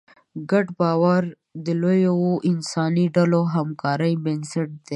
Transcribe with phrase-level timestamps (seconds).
[0.51, 1.23] ګډ باور
[1.65, 2.17] د لویو
[2.51, 4.89] انساني ډلو د همکارۍ بنسټ دی.